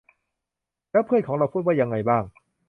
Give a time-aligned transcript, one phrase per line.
[0.91, 2.23] แล้วเพื่อนของเราพูดว่ายังไงบ้าง